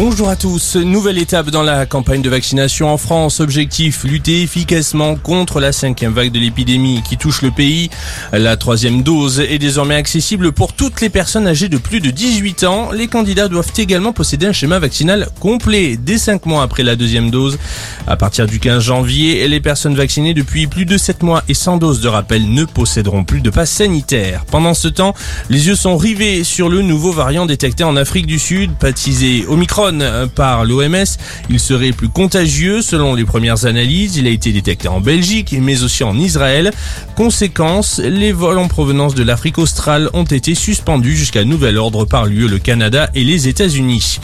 [0.00, 0.76] Bonjour à tous.
[0.76, 3.40] Nouvelle étape dans la campagne de vaccination en France.
[3.40, 7.90] Objectif, lutter efficacement contre la cinquième vague de l'épidémie qui touche le pays.
[8.30, 12.62] La troisième dose est désormais accessible pour toutes les personnes âgées de plus de 18
[12.62, 12.92] ans.
[12.92, 17.32] Les candidats doivent également posséder un schéma vaccinal complet dès 5 mois après la deuxième
[17.32, 17.58] dose.
[18.06, 21.76] À partir du 15 janvier, les personnes vaccinées depuis plus de 7 mois et sans
[21.76, 24.44] dose de rappel ne posséderont plus de passe sanitaire.
[24.50, 25.14] Pendant ce temps,
[25.50, 29.98] les yeux sont rivés sur le nouveau variant détecté en Afrique du Sud, baptisé Omicron
[30.34, 31.04] par l'OMS.
[31.50, 34.16] Il serait plus contagieux selon les premières analyses.
[34.16, 36.72] Il a été détecté en Belgique mais aussi en Israël.
[37.16, 42.26] Conséquence, les vols en provenance de l'Afrique australe ont été suspendus jusqu'à nouvel ordre par
[42.26, 44.18] l'UE, le Canada et les États-Unis.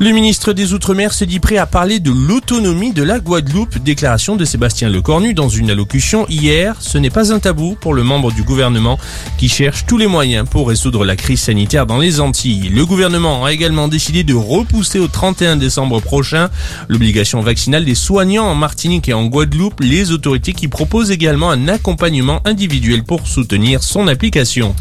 [0.00, 3.78] Le ministre des Outre-mer se dit prêt à parler de l'autonomie de la Guadeloupe.
[3.78, 6.76] Déclaration de Sébastien Lecornu dans une allocution hier.
[6.80, 8.98] Ce n'est pas un tabou pour le membre du gouvernement
[9.38, 12.68] qui cherche tous les moyens pour résoudre la crise sanitaire dans les Antilles.
[12.68, 16.50] Le gouvernement a également décidé de repousser au 31 décembre prochain
[16.88, 19.80] l'obligation vaccinale des soignants en Martinique et en Guadeloupe.
[19.80, 24.74] Les autorités qui proposent également un accompagnement individuel pour soutenir son application.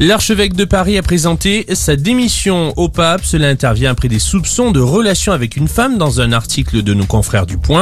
[0.00, 3.24] L'archevêque de Paris a présenté sa démission au pape.
[3.24, 7.06] Cela intervient après des soupçons de relation avec une femme dans un article de nos
[7.06, 7.75] confrères du Point.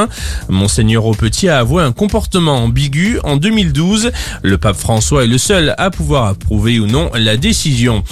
[0.49, 4.11] Monseigneur Aupetit a avoué un comportement ambigu en 2012.
[4.41, 8.03] Le pape François est le seul à pouvoir approuver ou non la décision.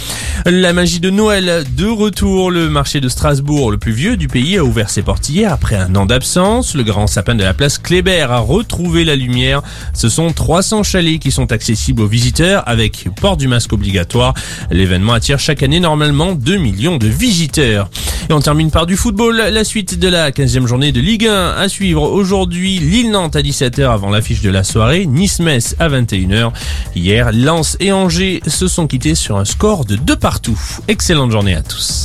[0.45, 2.51] La magie de Noël de retour.
[2.51, 5.95] Le marché de Strasbourg, le plus vieux du pays, a ouvert ses portes après un
[5.95, 6.75] an d'absence.
[6.75, 9.61] Le grand sapin de la place Kléber a retrouvé la lumière.
[9.93, 14.33] Ce sont 300 chalets qui sont accessibles aux visiteurs avec port du masque obligatoire.
[14.69, 17.89] L'événement attire chaque année normalement 2 millions de visiteurs.
[18.29, 19.37] Et on termine par du football.
[19.37, 22.79] La suite de la 15e journée de Ligue 1 à suivre aujourd'hui.
[22.79, 25.05] Lille-Nantes à 17h avant l'affiche de la soirée.
[25.05, 26.51] Nice-Metz à 21h.
[26.95, 30.59] Hier, Lens et Angers se sont quittés sur un score de 2 partout.
[30.87, 32.01] Excellente journée à tous.